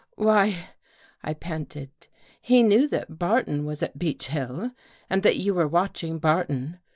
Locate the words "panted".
1.35-1.91